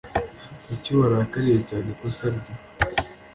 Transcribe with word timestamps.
Kuki 0.65 0.89
warakariye 0.99 1.59
cyane 1.69 1.87
ikosa 1.93 2.25
rye? 2.35 2.53